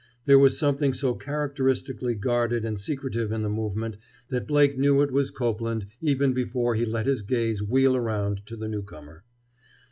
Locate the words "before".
6.33-6.73